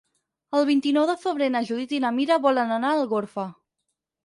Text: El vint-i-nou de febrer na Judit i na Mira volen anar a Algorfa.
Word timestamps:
El 0.59 0.63
vint-i-nou 0.69 1.05
de 1.09 1.15
febrer 1.25 1.51
na 1.57 1.61
Judit 1.69 1.95
i 1.97 2.01
na 2.07 2.13
Mira 2.17 2.41
volen 2.49 2.75
anar 2.79 2.93
a 2.95 3.01
Algorfa. 3.05 3.49